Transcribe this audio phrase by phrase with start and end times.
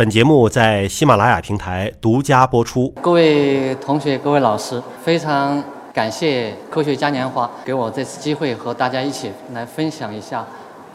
[0.00, 2.88] 本节目在喜马拉雅平台独家播出。
[3.02, 10.42] 各位同学、各位老师，非常感谢科学嘉年华给我这次机会和大家一起来分享一下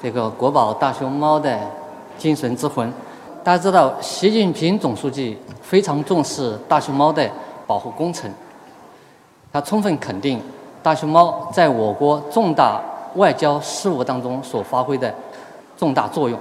[0.02, 1.56] 这个国宝大熊猫的
[2.18, 2.92] 精神之魂。
[3.44, 7.30] 大家知道，习近平总书记非常重视大熊猫的
[7.68, 8.28] 保护工程，
[9.54, 10.42] 他充分肯定
[10.82, 12.82] 大熊猫在我国重大
[13.18, 15.14] 外交事务当中所发挥的
[15.78, 16.40] 重大作用。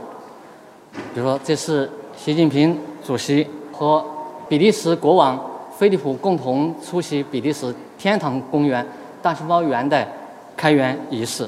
[1.12, 1.90] 比如说，这是。
[2.24, 2.74] 习近平
[3.06, 4.02] 主席和
[4.48, 5.38] 比利时国王
[5.76, 8.82] 菲利普共同出席比利时天堂公园
[9.20, 10.08] 大熊猫园的
[10.56, 11.46] 开园仪式。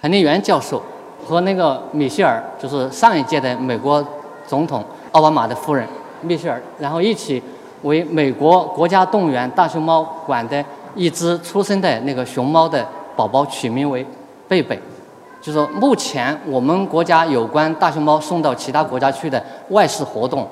[0.00, 0.82] 彭丽媛教授
[1.22, 4.02] 和那个米歇尔，就是上一届的美国
[4.46, 5.86] 总统奥巴马的夫人
[6.22, 7.42] 米歇尔，然后一起
[7.82, 10.64] 为美国国家动物园大熊猫馆的
[10.96, 14.06] 一只出生的那个熊猫的宝宝取名为
[14.48, 14.80] 贝贝。
[15.42, 20.46] 就是说，目前我们国家有关大熊猫送到其他国家去的外事活动，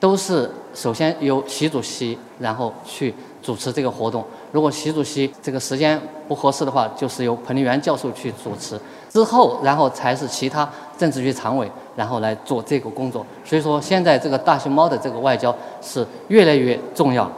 [0.00, 4.24] 都是首先由习主席然后去主持这个活动。
[4.50, 8.80] 如果习主席这个时间不合适的话，就是由彭丽媛教授去主持。
[9.10, 13.24] 之后，然后才是其他政治局常委然后来做这个工作。
[13.44, 17.30] 所以说，现在这个大熊猫的这个外交是越来越重要。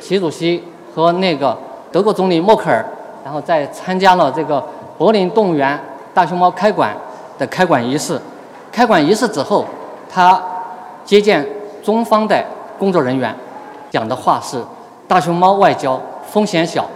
[0.00, 1.54] 习主席和那个
[1.90, 2.82] 德国总理默克尔，
[3.22, 4.66] 然后在参加了这个。
[4.98, 5.78] 柏林动物园
[6.14, 6.96] 大熊猫开馆
[7.38, 8.20] 的开馆仪式，
[8.70, 9.64] 开馆仪式之后，
[10.08, 10.40] 他
[11.04, 11.46] 接见
[11.82, 12.44] 中方的
[12.78, 13.34] 工作人员，
[13.90, 14.62] 讲的话是：
[15.08, 16.86] 大熊猫外交风险小，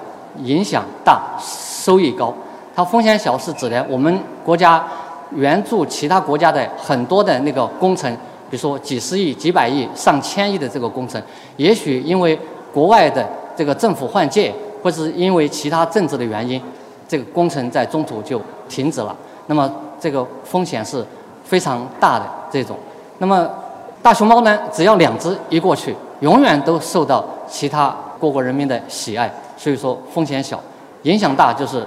[0.43, 2.33] 影响大，收益高。
[2.75, 4.85] 它风险小是指的我们国家
[5.31, 8.13] 援助其他国家的很多的那个工程，
[8.51, 11.21] 比如说几十亿、几百亿、上千亿的这个工程，
[11.57, 12.39] 也许因为
[12.73, 16.61] 国外的这个政府换届，或者是因为其他政治的原因。
[17.09, 19.15] 这个工程在中途就停止了，
[19.47, 21.05] 那么这个风险是
[21.45, 22.77] 非常大的这种。
[23.19, 23.49] 那么
[24.03, 30.61] 大熊猫呢，只要两只一过去，永远都受到其他各国人民的喜爱，所以说风险小，
[31.03, 31.87] 影响大就是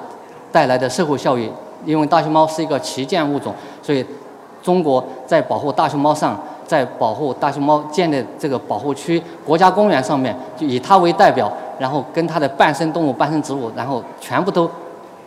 [0.52, 1.52] 带来的社会效益。
[1.85, 4.06] 因为大熊猫是一个旗舰物种，所以
[4.62, 14.69] 中国在保护大熊猫上，在保护大熊猫建的这个保护区、国家公园上面，就以它为代表，然后跟它的伴生动物、伴生植物，然后全部都。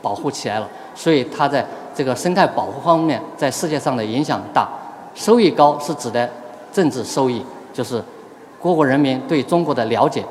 [0.02, 1.64] 保护起来了，所以它在
[1.94, 4.68] 这个生态保护方面，在世界上的影响大，
[5.14, 6.28] 收益高是指的
[6.72, 8.02] 政治收益，就是
[8.60, 10.24] 各国人民对中国的了解。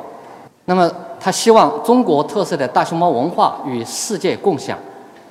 [0.65, 4.77] 那么，他希望中国特色的大熊猫文化与世界共享，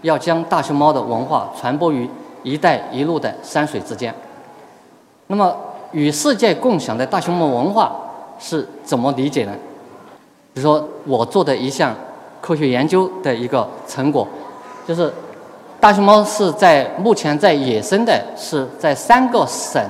[0.02, 2.08] 要将大熊猫的文化传播于
[2.42, 4.14] “一带一路”的山水之间。
[5.26, 5.54] 那么，
[5.92, 7.92] 与世界共享的大熊猫文化
[8.38, 9.52] 是怎么理解呢？
[10.52, 11.94] 比如说，我做的一项。
[12.40, 14.26] 科学研究的一个成果，
[14.86, 15.12] 就是
[15.78, 19.82] 大熊猫是在目前在野生的是在三个省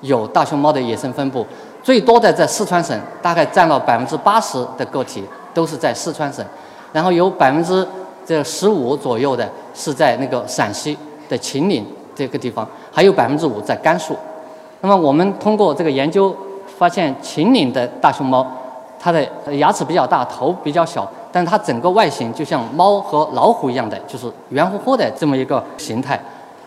[0.00, 1.46] 有大熊猫的野生分布，
[1.82, 5.22] 最多的在四川省，大概占了百分之八十的个体
[5.54, 6.44] 都是在四川省，
[6.92, 7.86] 然后有百分之
[8.24, 10.96] 这十五左右的是在那个陕西
[11.28, 14.16] 的秦岭这个地方，还有百分之五在甘肃。
[14.80, 16.34] 那么我们通过这个研究
[16.78, 18.46] 发现，秦岭的大熊猫
[18.98, 21.08] 它的牙齿比较大，头比较小。
[21.32, 26.20] 但它整个外形就像猫和老虎一样的，就是圆乎乎的这么一个形态。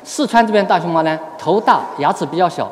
[0.04, 2.68] 四川这边大熊猫呢，头大，牙齿比较小，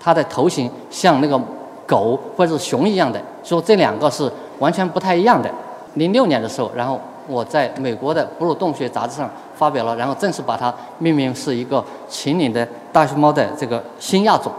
[0.00, 1.40] 它的头型像那个
[1.86, 4.28] 狗或者是熊一样的，所以这两个是
[4.58, 5.48] 完全不太一样的。
[5.94, 14.50] 零六年的时候，然后我在美国的哺乳动物学杂志上发表了，然后正式把它命名是一个秦岭的大熊猫的这个新亚种。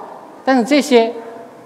[0.45, 1.13] 但是这些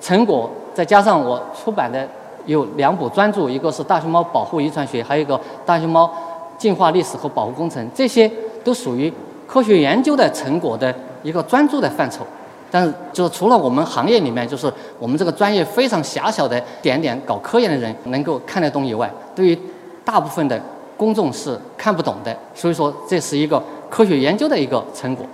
[0.02, 2.08] 成果再加上我出版的。
[2.48, 6.12] 有两部专著，一个是大熊猫保护遗传学，还有一个大熊猫
[6.58, 8.30] 进化历史和保护工程，这些
[8.64, 9.14] 都属于
[9.46, 12.26] 科学研究的成果的一个专注的范畴。
[12.72, 19.58] 但是，就是除了我们行业里面，就是我们这个专业非常狭小的点点搞科研的人能够看得懂以外，对于
[20.04, 20.60] 大部分的
[20.98, 22.36] 公众是看不懂的。
[22.54, 25.26] 所以说，这是一个科学研究的一个成果。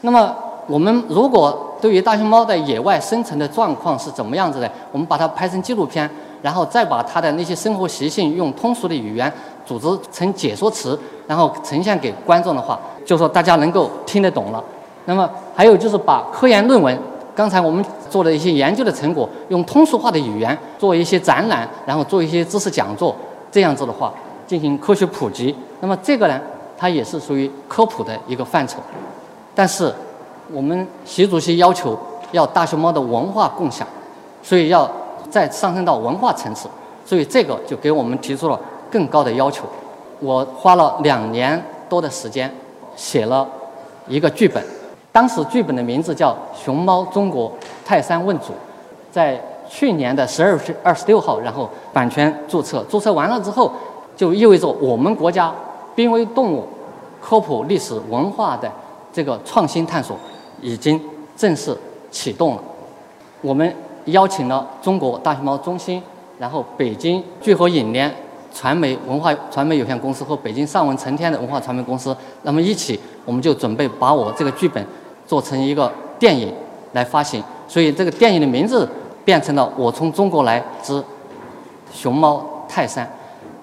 [0.00, 0.34] 那么，
[0.66, 6.10] 我们如果对于大熊猫的野外生存的状况是怎么样子的，我们把它拍成纪录片。
[6.42, 9.32] 然后再把他的那些生活习性用通俗的语言
[9.64, 14.62] 组织成解说词，然后呈现给观众的话，就说大家能够听得懂了。
[15.06, 16.96] 那么还有就是把科研论文，
[17.34, 23.14] 刚才我们做的一些研究的成果，用通俗化的语言做一些展览，然后做一些知识讲座，
[23.50, 24.12] 这样子的话
[24.46, 25.54] 进行科学普及。
[25.80, 26.40] 那么这个呢，
[26.76, 28.78] 它也是属于科普的一个范畴。
[29.54, 29.92] 但是
[30.52, 31.98] 我们习主席要求
[32.32, 33.86] 要大熊猫的文化共享，
[34.42, 34.88] 所以要。
[35.30, 36.68] 再上升到文化层次，
[37.04, 38.58] 所以这个就给我们提出了
[38.90, 39.64] 更高的要求。
[40.20, 42.50] 我花了两年多的时间，
[42.94, 43.46] 写了
[44.08, 44.64] 一个剧本，
[45.12, 46.30] 当时剧本的名字叫
[46.64, 47.52] 《熊猫中国
[47.84, 48.52] 泰山问祖》，
[49.10, 49.38] 在
[49.68, 53.70] 去年的十二月二十六号，然后版权注册，注册完了之后，
[54.16, 55.52] 就意味着我们国家
[55.94, 56.64] 濒危动物
[57.20, 58.70] 科普历史文化的
[59.12, 60.16] 这个创新探索
[60.62, 61.00] 已经
[61.36, 61.76] 正式
[62.10, 62.62] 启动了。
[63.42, 63.74] 我们
[64.06, 66.02] 邀请了中国大熊猫中心，
[66.38, 68.12] 然后北京聚合影联
[68.52, 74.84] 传媒文化传媒有限公司和北京上文成天的文化传媒公司，那么一起，我们就准备把我这个剧本。
[75.28, 76.54] 做成一个电影
[76.92, 78.88] 来发行，所以这个电影的名字
[79.24, 81.02] 变成了《我从中国来之
[81.92, 83.04] 熊猫泰山》。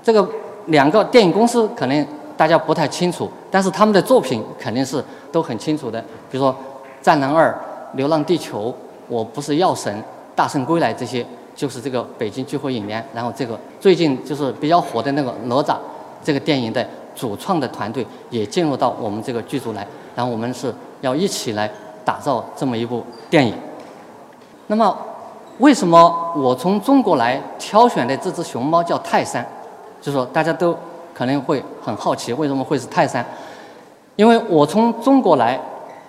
[0.04, 0.28] 这个
[0.66, 2.06] 两个电影公司可能
[2.36, 5.02] 大家不太清楚，但是他们的作品肯定是
[5.32, 6.02] 都很清楚的。
[6.30, 6.52] 比如说
[7.02, 7.50] 《战狼二》
[7.96, 8.68] 《流浪地球》
[9.08, 9.96] 《我不是药神》
[10.36, 11.26] 《大圣归来》这些，
[11.56, 13.04] 就是这个北京聚合影联。
[13.14, 15.76] 然后这个最近就是比较火的那个哪吒
[16.24, 16.86] 这个电影的
[17.16, 19.88] 主创的团队也进入到我们这个剧组来。
[20.16, 20.74] 然后我们是。
[21.04, 21.70] 要一起来
[22.06, 23.54] 打造这么一部电影。
[24.68, 24.98] 那么，
[25.58, 29.46] 为什么我从中国来挑选的这只熊猫叫泰山？
[30.02, 30.74] 就说，大家都
[31.14, 33.26] 可能会很好奇，为什么会是泰山？
[34.16, 35.60] 因为我从中国来，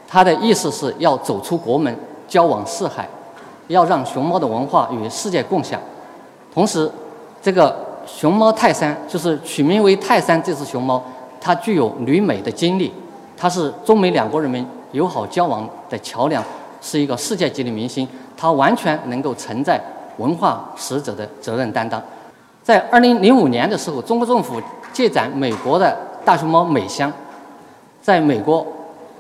[0.07, 1.93] 它的意思是要走出国门，
[2.29, 3.09] 交往四海，
[3.69, 5.81] 要让熊猫的文化与世界共享。
[6.53, 6.91] 同时，
[7.43, 7.77] 这个
[8.07, 11.03] 熊猫泰山就是取名为泰山这只熊猫，
[11.41, 12.93] 它具有旅美的经历，
[13.37, 14.67] 它是中美两国人民。
[14.93, 16.41] 友好交往的桥梁，
[16.81, 18.07] 是一个世界级的明星，
[18.37, 19.81] 它完全能够承载
[20.19, 22.01] 文化使者的责任担当。
[22.63, 24.63] 在二零零五年的时候，中国政府
[24.93, 27.13] 借展美国的大熊猫美香，
[28.01, 28.65] 在美国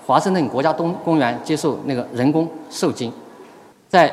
[0.06, 3.12] 华盛顿国家东公园接受那个人工受精，
[3.88, 4.12] 在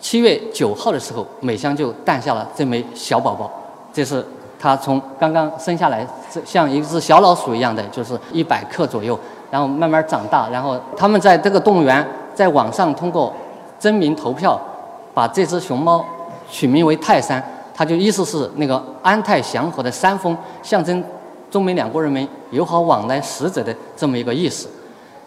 [0.00, 3.50] 七月九号的时候，美香就诞下了这枚小宝宝，
[3.92, 4.24] 这是
[4.58, 6.06] 它从刚刚生下来，
[6.44, 9.18] 像一只小老鼠一样的，就是一百克左右。
[9.48, 12.04] 然后慢慢长大，然后他们在这个动物园
[12.34, 13.32] 在网上通过
[13.78, 14.60] 真名投票，
[15.14, 16.04] 把这只熊猫
[16.50, 17.42] 取名为泰山，
[17.72, 21.02] 它就意思是那个安泰祥和的山峰，象征
[21.48, 24.68] 中美两国人民友好往来使者的这么一个意思。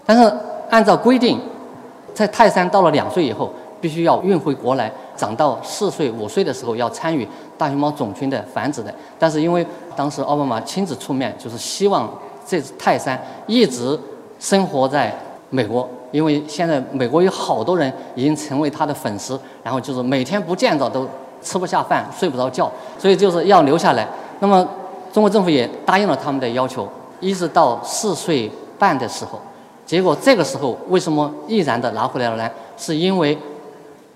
[0.06, 0.32] 但是
[0.70, 1.40] 按照规定，
[2.14, 3.50] 在泰山到了两岁以后，
[3.82, 7.28] 必须要运回国来，长到四岁五岁的时候要参与
[7.58, 8.94] 大熊猫种群的繁殖的。
[9.18, 9.66] 但是因为
[9.96, 12.10] 当时奥巴马亲自出面，就是希望
[12.46, 14.00] 这只泰山一直。
[14.42, 15.14] 生活在
[15.50, 21.06] 美国，因为现在美国有好多人已经成为他的粉丝，然后就是每天不见着都
[21.42, 24.08] 吃不下饭、睡不着觉，所以就是要留下来。
[24.40, 24.66] 那么
[25.12, 26.88] 中国政府也答应了他们的要求，
[27.20, 29.38] 一直到四岁半的时候，
[29.86, 32.50] 结果这个时候为什么毅然的拿回来了呢？
[32.78, 33.38] 是因为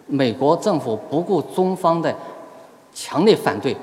[0.08, 2.14] 美国政府不顾中方的
[2.94, 3.76] 强烈反对，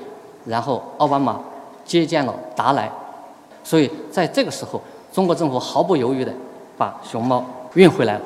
[0.45, 1.39] 然后奥巴马
[1.85, 2.91] 接见了达莱，
[3.63, 4.81] 所以在这个时候。
[5.13, 6.31] 中国政府毫不犹豫地
[6.77, 8.21] 把熊猫运回来了。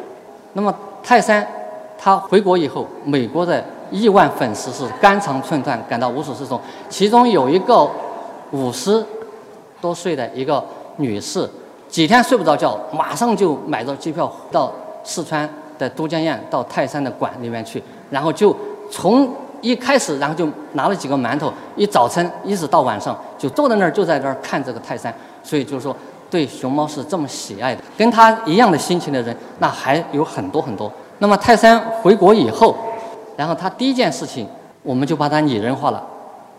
[0.54, 0.72] 那么
[1.02, 1.44] 泰山
[1.98, 6.62] 他回国以后，美国的亿万粉丝是肝肠寸断，感到无所适从。
[6.88, 7.90] 其中有一个
[8.52, 9.04] 五十
[9.82, 10.64] 多岁的一个
[10.98, 11.50] 女士，
[11.90, 14.72] 几天睡不着觉，马上就买着机票到
[15.04, 18.56] 四川的都江堰到泰山的馆里面去，然后就
[18.92, 25.14] 从一开始，然后就拿了几个馒头，一早晨一直到晚上就坐在那儿，就在这儿看这个泰山。
[25.44, 25.96] 所以就是说。
[26.28, 30.92] 对熊猫是这么喜爱的，跟他一样的心情的人，那还有很多很多。
[31.20, 32.76] 那么泰山回国以后，
[33.38, 34.46] 然后他第一件事情，
[34.82, 36.04] 我们就把他拟人化了，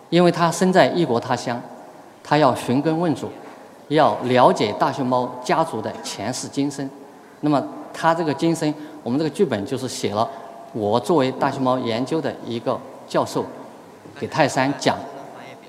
[0.08, 1.60] 因为他身在异国他乡，
[2.22, 3.28] 他要寻根问祖，
[3.88, 6.88] 要了解大熊猫家族的前世今生。
[7.40, 8.72] 那么他这个今生，
[9.06, 10.28] 我们这个剧本就是写了，
[10.72, 13.44] 我作为大熊猫研究的一个教授，
[14.18, 14.96] 给泰山讲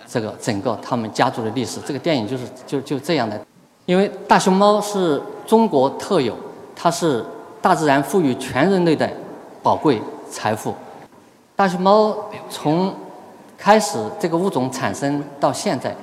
[0.08, 1.80] 这个整个他们家族的历史。
[1.86, 3.40] 这个电影就是就就这样的。
[3.86, 6.36] 因为大熊猫是中国特有，
[6.76, 7.24] 它是
[7.62, 9.08] 大自然赋予全人类的
[9.62, 10.02] 宝贵
[10.32, 10.74] 财富。
[11.56, 12.18] 大熊猫
[12.50, 12.92] 从
[13.56, 15.96] 开始这个物种产生到现在，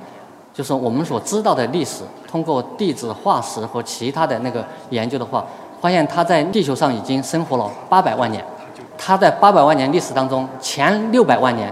[0.53, 5.45] 就是我们所知道的历史，通过地质化石和其他的那个研究的话，
[5.85, 8.43] 发现它在地球上已经生活了八百万年。
[8.97, 11.71] 它在八百万年历史当中，前六百万年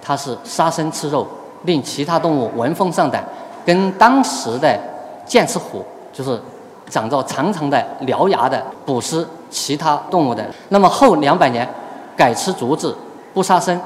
[0.00, 1.26] 它是杀生吃肉，
[1.64, 3.22] 令其他动物闻风丧胆，
[3.66, 4.80] 跟当时的
[5.26, 6.40] 剑齿虎就是
[6.88, 10.42] 长着长长的獠牙的，捕食其他动物的。
[10.70, 11.68] 那么后两百年，
[12.16, 12.96] 改吃竹子，
[13.34, 13.78] 不杀生，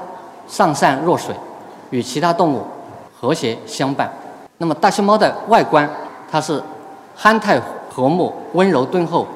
[0.46, 1.34] 上善若水，
[1.90, 2.62] 与其他动物
[3.18, 4.08] 和谐相伴。
[4.58, 5.90] 那么大熊猫的外观，
[6.30, 6.62] 它是
[7.16, 7.60] 憨态
[7.92, 9.26] 和睦、温柔敦厚、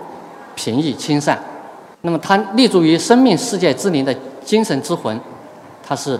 [0.58, 1.38] 平易亲善。
[2.00, 4.12] 那么它立足于生命世界之灵的
[4.44, 5.18] 精神之魂，
[5.86, 6.18] 它是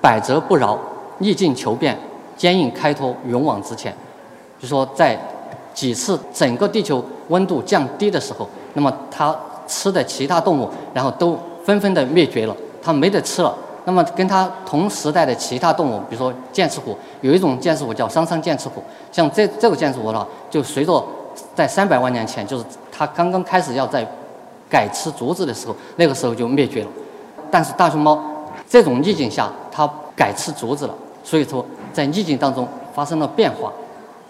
[0.00, 0.78] 百折不挠、
[1.18, 1.98] 逆境求变、
[2.36, 3.92] 坚硬开脱、勇往直前。
[4.60, 5.18] 就说在
[5.74, 13.52] 几次整个地球温度降低的时候，那么它吃的其他动物，然后都纷纷的灭绝了，它没得吃了。
[13.86, 21.02] 那么跟它同时代的其他动物，比如说剑齿虎，有一种剑齿虎叫桑桑剑齿虎，像这这个剑齿虎呢，就随着
[21.54, 24.06] 在三百万年前，就是它刚刚开始要在
[24.68, 26.88] 改吃竹子的时候，那个时候就灭绝了。
[27.50, 28.22] 但是大熊猫
[28.68, 30.94] 这种逆境下，它改吃竹子了，
[31.24, 33.72] 所以说在逆境当中发生了变化，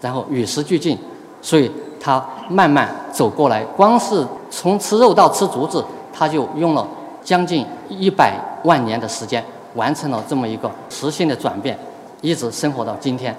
[0.00, 0.99] 然后与时俱进，
[1.43, 3.62] 所以它慢慢走过来。
[3.76, 6.87] 光是从吃肉到吃竹子，它就用了
[7.23, 11.79] 将近一百万年的时间，完成了这么一个实性的转变，
[12.23, 13.37] 一直生活到今天。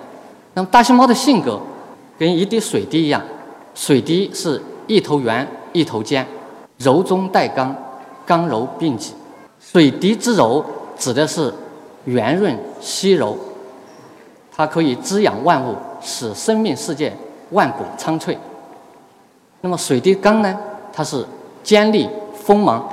[0.54, 1.60] 那么大熊猫的性格
[2.20, 3.20] 跟一滴水滴一样，
[3.74, 6.25] 水滴是一头圆一头尖，
[6.78, 7.75] 柔中带刚，
[8.25, 9.13] 刚柔并济。
[9.60, 10.63] 水滴之柔
[10.98, 11.54] 指的是
[12.06, 13.38] 圆润稀柔，
[14.51, 17.16] 它可以滋养万物，使生命世界
[17.51, 18.38] 万古苍翠。
[19.62, 20.58] 那么水滴刚呢？
[20.92, 21.25] 它是
[21.63, 22.88] 尖利锋芒，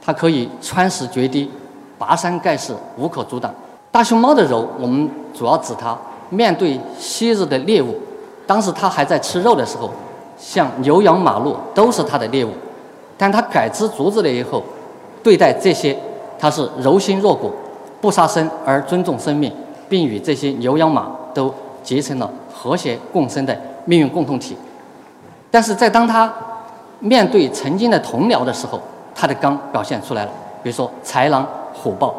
[0.00, 1.50] 它可以穿石决堤，
[1.98, 3.52] 拔山盖世，无可阻挡。
[3.90, 5.96] 大熊猫的柔，我们主要指它
[6.30, 7.98] 面对昔日的猎物，
[8.46, 9.90] 当时他还在吃肉的时候，
[10.38, 12.50] 像牛羊马鹿都是他的猎物，
[13.16, 14.62] 但他改吃竹子了以后。
[15.22, 15.98] 对待这些，
[16.38, 17.50] 他是柔心若谷，
[17.98, 19.50] 不杀生而尊重生命，
[19.88, 24.54] 并与这些牛羊马都结成了和谐共生的命运共同体。
[25.50, 26.30] 但是在当他
[26.98, 28.78] 面对曾经的同僚的时候，
[29.14, 30.30] 他的刚表现出来了。
[30.62, 32.14] 比如说豺狼虎豹，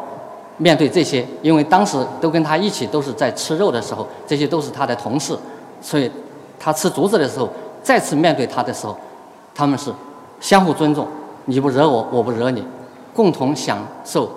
[0.56, 5.38] 面对这些，因为当时都跟他一起都是在吃肉的时候，这些都是他的同事，
[5.86, 6.10] 所以
[6.58, 7.48] 他吃竹子的时候，
[7.80, 8.96] 再次面对他的时候，
[9.54, 9.92] 他们是
[10.40, 11.06] 相互尊重，
[11.44, 12.64] 你不惹我，我不惹你。
[13.14, 14.28] 共同享受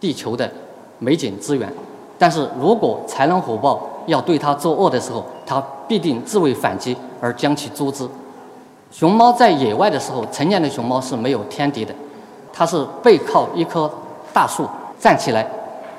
[0.00, 0.50] 地球的
[0.98, 1.72] 美景资源，
[2.18, 8.08] 但是如果豺狼虎豹要对它作恶的时候，它必定自卫反击而将其诛之。
[8.90, 11.94] 熊猫在野外的时候，成年的熊猫是没有天敌的，
[12.52, 13.88] 它是背靠一棵
[14.32, 14.66] 大树
[14.98, 15.48] 站起来，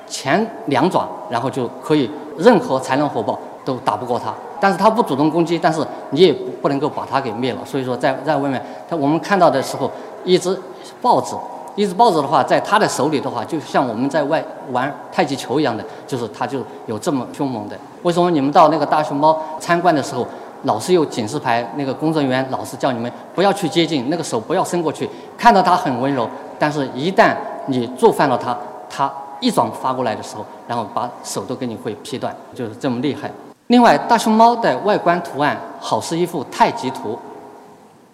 [0.05, 4.34] 前两爪，然后就可以任何豺狼虎豹都打不过它。
[4.65, 7.60] 但是它不主动攻击，但是你也不能够把它给灭了。
[7.63, 9.91] 所以说，在在外面，它我们看到的时候，
[10.24, 10.60] 一只
[11.03, 11.36] 豹子。
[11.75, 17.77] 一只豹子的话，在它的手里的话，就像我们在外玩太极球一样的，就是它就有这么凶猛的。
[18.01, 20.25] 为什么你们到那个大熊猫参观的时候，
[20.63, 25.07] 老是有警示牌，那个工作人员老是叫你们不要去接近，那个手不要伸过去。
[25.38, 27.36] 看到它很温柔，但是一旦
[27.67, 28.57] 你触犯了它，
[28.89, 33.29] 它一掌发过来的时候，然后把手都给你会劈断，就是这么厉害。
[33.67, 37.17] 另外，大熊猫的外观图案好似一幅太极图，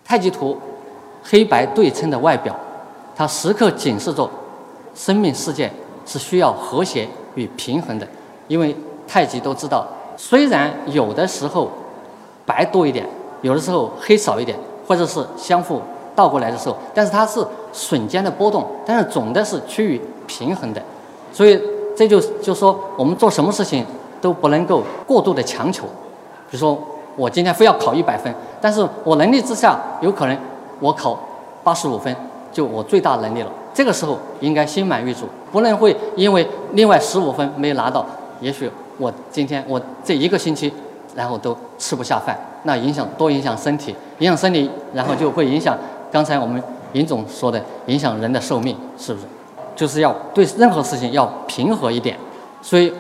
[0.06, 0.58] 太极图
[1.22, 2.56] 黑白对称的外表。
[3.16, 4.30] 它时刻警示着，
[4.96, 5.70] 生命世界
[6.06, 8.08] 是需要和谐与平衡的。
[8.48, 8.76] 因为
[9.08, 11.70] 太极都知道，虽然有的时候
[12.46, 13.06] 白多一点，
[13.42, 15.82] 有的时候黑少一点，或者是相互
[16.16, 20.82] 倒过来的时候，但是它是瞬间的波动，但是总的是趋于平衡的。
[21.34, 21.62] 所以
[21.96, 23.86] 这就就说我们做什么事情
[24.22, 25.84] 都不能够过度的强求。
[26.50, 26.78] 比如说
[27.18, 30.38] 我今天非要考一百分，但是我能力之下有可能
[30.80, 31.20] 我考
[31.64, 32.16] 八十五分。
[32.54, 38.06] 就我最大能力了，这个时候应该心满意足，不能会因为另外十五分没拿到，
[38.42, 40.70] 也许我今天我这一个星期，
[41.16, 45.78] 然后都吃不下饭，那影响多影响身体，影响身体，然后就会影响
[46.12, 46.62] 刚才我们
[46.92, 49.26] 尹总说的，影响人的寿命，是不是？
[49.74, 52.18] 就是要对任何事情要平和一点，
[52.62, 52.92] 所以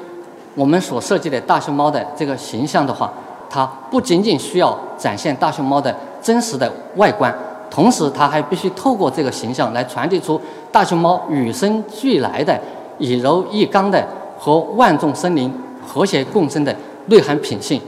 [0.55, 3.11] 我们所设计的大熊猫的这个形象的话，
[3.49, 7.33] 它不仅仅需要展现大熊猫的真实的外观。
[7.69, 10.39] 同时，它还必须透过这个形象来传递出
[10.73, 12.59] 大熊猫与生俱来的
[12.97, 14.05] 以柔易刚的
[14.37, 15.53] 和万众森林
[15.87, 17.81] 和谐共生的内涵品性。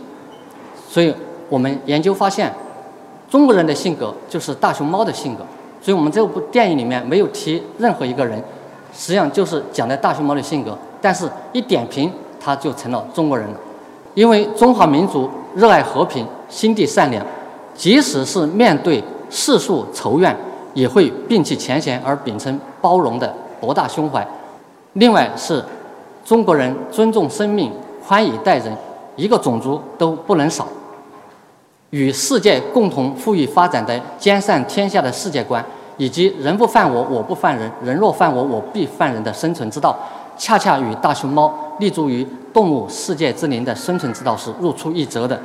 [0.87, 1.13] 所以
[1.49, 2.49] 我们研究发现，
[3.29, 5.43] 中国人的性格就是大熊猫的性格。
[5.81, 8.41] 所以我们这部电影里面没有提任何一个人，
[8.93, 10.77] 实际上就是讲的大熊猫的性格。
[11.01, 12.09] 但是，一点评
[12.43, 13.59] 他就成了中国人了，
[14.13, 17.25] 因为中华民族热爱和平，心地善良，
[17.73, 19.03] 即使是面对。
[19.35, 20.37] 世俗仇怨
[20.75, 24.23] 也会摒弃前嫌而秉承包容的博大胸怀。
[24.93, 25.65] 另外是，
[26.23, 27.71] 中国人尊重生命、
[28.05, 28.71] 宽以待人，
[29.15, 30.67] 一个种族都不能少。
[31.89, 35.65] 与世界共同富裕发展的兼善天下的世界观，
[35.97, 39.97] 以及人不犯我，我不犯人；人若犯我，我必犯人的生存之道，
[40.37, 45.39] 恰恰与大熊猫立足于动物世界之林的生存之道是如出一辙的。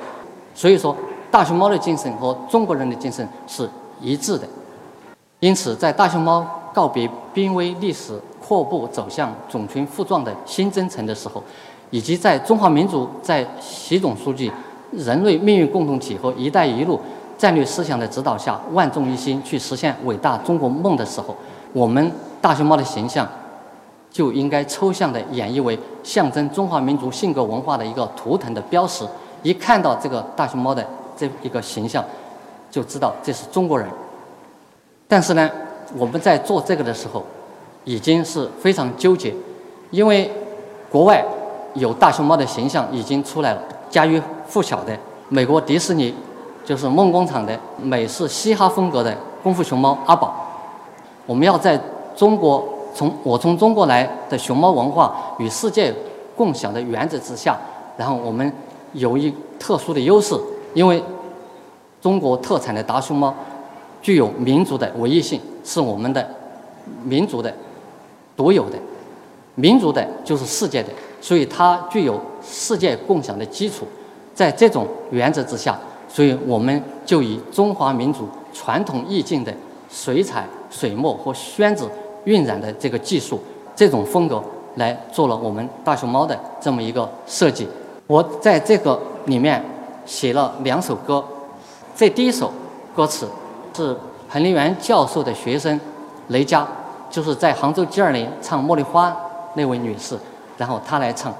[0.54, 0.96] 所以说。
[1.30, 3.68] 大熊猫的精神和中国人的精神是
[4.00, 4.48] 一致的，
[5.40, 6.42] 因此，在大熊猫
[6.72, 11.44] 告别濒危历史、阔步走向种群复壮的新征程的时候，
[11.90, 14.50] 以及在中华民族在习总书记
[14.92, 16.98] “人类命运共同体”和“一带一路”
[17.36, 21.36] 战略思想的指导下，万众一心去实现伟大中国梦的时候，
[21.74, 23.28] 我们大熊猫的形象
[24.10, 29.04] 就应该抽象的演绎为象征中华民族性格文化的一个图腾的标识。
[29.42, 30.84] 一看到这个大熊猫的
[31.16, 32.04] 这一个形象，
[32.70, 33.88] 就知道这是中国人。
[35.06, 35.50] 但是呢，
[35.96, 37.24] 我们在做这个的时候，
[37.84, 39.34] 已经是非常纠结，
[39.90, 40.30] 因为
[40.90, 41.24] 国外
[41.74, 44.20] 有大熊猫的形象已经出来了，家喻
[44.52, 44.96] 户晓的
[45.28, 46.14] 美国迪士尼。
[46.64, 50.34] 就是梦工厂的美式嘻哈风格的功夫熊猫阿宝，
[51.24, 51.80] 我们要在
[52.14, 52.62] 中国
[52.98, 55.94] 从我从中国来的熊猫文化与世界
[56.36, 57.56] 共享的原则之下，
[57.96, 58.52] 然后我们
[58.92, 60.34] 有一特殊的优势，
[60.74, 61.00] 因为
[62.02, 63.32] 中国特产的大熊猫
[64.02, 66.28] 具有民族的唯一性，是我们的
[67.04, 67.54] 民族的
[68.36, 68.76] 独有的，
[69.54, 70.88] 民族的就是世界的，
[71.20, 73.86] 所以它具有世界共享的基础，
[74.34, 75.78] 在这种原则之下。
[76.08, 79.54] 所以我们就以中华民族传统意境的
[79.88, 81.84] 水彩、水墨和宣纸
[82.24, 83.40] 晕染的这个技术，
[83.74, 84.42] 这种风格
[84.76, 87.66] 来做了我们大熊猫的这么一个设计。
[88.06, 89.62] 我在这个里面
[90.06, 91.22] 写了两首歌，
[91.94, 92.52] 这第一首
[92.94, 93.28] 歌词
[93.74, 93.96] 是
[94.30, 95.78] 彭丽媛教授的学生
[96.28, 96.66] 雷佳，
[97.10, 99.10] 就是在杭州 G 二零唱《茉莉花》
[99.54, 100.18] 那位女士，
[100.56, 101.32] 然后她来唱：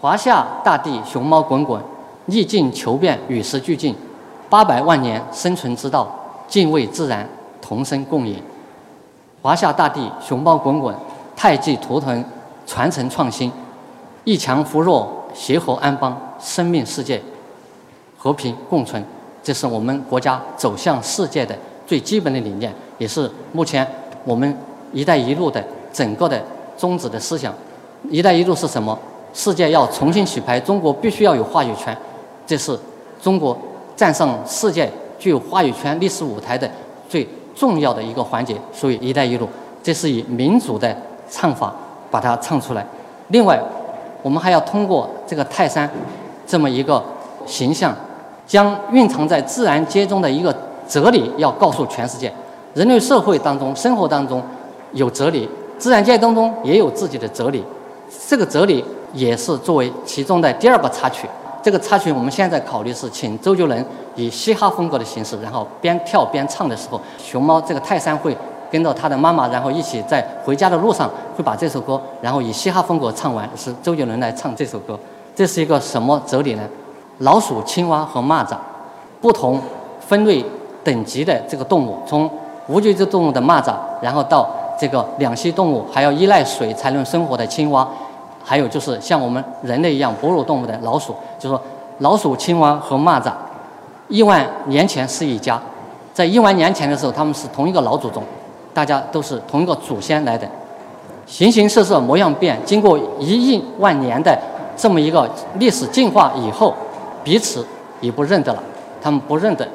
[0.00, 1.80] 华夏大地熊猫滚滚，
[2.26, 3.94] 逆境求变，与时俱进。
[4.50, 6.06] 八百万年生存之道，
[6.46, 7.28] 敬畏自然，
[7.60, 8.40] 同生共赢。
[9.44, 10.94] 华夏大地，熊猫滚滚，
[11.36, 12.24] 太极图腾
[12.66, 13.52] 传承创新，
[14.24, 17.20] 一强扶弱，协和安邦，生命世界
[18.16, 19.04] 和平共存。
[19.42, 21.54] 这是我们国家走向世界的
[21.86, 23.86] 最基本的理念，也是目前
[24.24, 24.56] 我们
[24.94, 26.42] “一带一路”的整个的
[26.74, 27.52] 宗旨的思想。
[28.08, 28.98] “一带一路”是什么？
[29.34, 31.94] 世界要重新洗牌，中国必须要有话语权。
[32.46, 32.74] 这是
[33.20, 33.54] 中国。
[33.94, 36.68] 站上世界具有话语权历史舞台的
[37.08, 39.48] 最重要的一个环节，所以“一带一路”
[39.82, 40.96] 这是以民主的
[41.30, 41.74] 唱法
[42.10, 42.84] 把它唱出来。
[43.28, 43.60] 另外，
[44.22, 45.88] 我们还要通过这个泰山
[46.46, 47.02] 这么一个
[47.46, 47.94] 形象，
[48.46, 50.54] 将蕴藏在自然界中的一个
[50.88, 52.32] 哲理要告诉全世界。
[52.74, 54.42] 人类社会当中、生活当中
[54.92, 57.62] 有哲理，自然界当中也有自己的哲理，
[58.26, 61.28] 这个哲理也是作为其中的第二个插曲。
[61.64, 63.82] 这个插曲我们现在考虑是请周杰伦
[64.16, 68.36] 以嘻哈风格的形式，然后边跳边唱的时候，熊猫这个泰山会
[68.70, 74.98] 跟着他的妈妈，然后一起在回家的路上会把这首歌，然后以嘻哈风格唱完，是周杰伦来唱这首歌。
[75.34, 76.62] 这是一个什么哲理呢？
[77.20, 78.54] 老鼠、青蛙和蚂蚱，
[79.22, 79.58] 不同
[79.98, 80.44] 分类
[80.84, 82.30] 等级的这个动物，从
[82.66, 83.72] 无脊椎动物的蚂蚱，
[84.02, 84.46] 然后到
[84.78, 87.88] 这个两栖动物，还要依赖水才能生活的青蛙。
[88.44, 91.60] 还有就是像我们人类一样哺乳动物的老鼠，就说
[91.98, 93.32] 老鼠、青蛙和蚂蚱，
[94.08, 95.58] 亿万年前是一家，
[96.12, 98.22] 在亿万年前的时候，他们是同一个老祖宗，
[98.74, 100.46] 大家都是同一个祖先来的，
[101.26, 104.38] 形形色色模样变，经过一亿万年的
[104.76, 106.74] 这么一个历史进化以后，
[107.22, 107.66] 彼此
[108.02, 108.62] 也不认得了，
[109.00, 109.66] 他们不认得，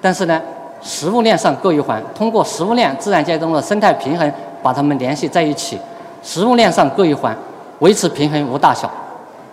[0.00, 0.40] 但是呢，
[0.80, 5.76] 食物链上各一环，通过食物链自然界中的生态平衡把它们联系在一起，
[6.22, 7.36] 食物链上各一环。
[7.80, 8.90] 维持平衡无大小，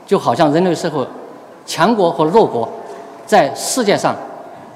[0.06, 1.06] 就好像人类社会，
[1.66, 2.68] 强国和弱国，
[3.26, 4.16] 在世界上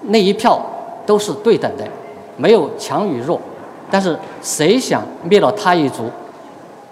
[0.04, 0.60] 那一票
[1.06, 1.88] 都是对等的，
[2.36, 3.40] 没有强与弱。
[3.90, 6.10] 但是谁想灭了他一族，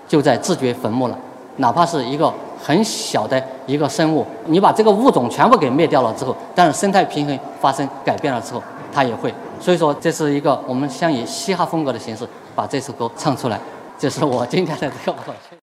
[0.08, 1.18] 就在自掘坟墓了。
[1.58, 8.64] 哪怕是一个很小的一个生物，你把这个物种全部给灭掉了之后，但是生态平衡发生改变了之后，
[8.94, 9.34] 它也会。
[9.60, 13.60] 所以说，这是一个我们想以嘻哈风格的形式把这首歌唱出来。
[13.98, 15.18] 这是我今天的这个。